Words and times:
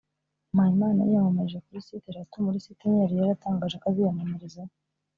Mpayimana 0.53 0.99
yiyamamarije 1.03 1.59
kuri 1.65 1.85
site 1.87 2.05
eshatu 2.09 2.35
muri 2.45 2.57
site 2.63 2.83
enye 2.87 2.99
yari 3.03 3.15
yatangaje 3.29 3.75
ko 3.81 3.85
aziyamamarizaho 3.89 4.71